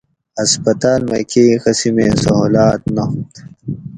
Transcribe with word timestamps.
ہسپتال 0.41 1.01
مئی 1.09 1.23
کئی 1.31 1.53
قسمیں 1.63 2.11
سہولات 2.23 2.81
نات 2.95 3.29